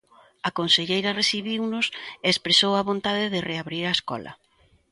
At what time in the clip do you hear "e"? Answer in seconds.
2.25-2.27